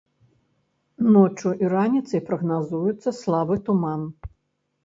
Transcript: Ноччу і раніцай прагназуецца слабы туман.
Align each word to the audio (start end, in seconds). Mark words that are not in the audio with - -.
Ноччу 1.17 1.51
і 1.63 1.69
раніцай 1.75 2.25
прагназуецца 2.31 3.15
слабы 3.21 3.55
туман. 3.69 4.01